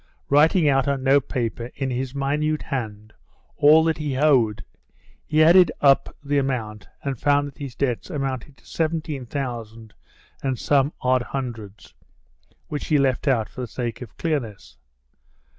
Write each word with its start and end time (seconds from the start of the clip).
Writing 0.29 0.67
out 0.67 0.87
on 0.87 1.03
note 1.03 1.29
paper 1.29 1.69
in 1.75 1.91
his 1.91 2.15
minute 2.15 2.63
hand 2.63 3.13
all 3.55 3.83
that 3.83 3.99
he 3.99 4.17
owed, 4.17 4.65
he 5.27 5.43
added 5.43 5.71
up 5.79 6.17
the 6.23 6.39
amount 6.39 6.87
and 7.03 7.19
found 7.19 7.47
that 7.47 7.59
his 7.59 7.75
debts 7.75 8.09
amounted 8.09 8.57
to 8.57 8.65
seventeen 8.65 9.27
thousand 9.27 9.93
and 10.41 10.57
some 10.57 10.91
odd 11.01 11.21
hundreds, 11.21 11.93
which 12.67 12.87
he 12.87 12.97
left 12.97 13.27
out 13.27 13.47
for 13.47 13.61
the 13.61 13.67
sake 13.67 14.01
of 14.01 14.17
clearness. 14.17 14.75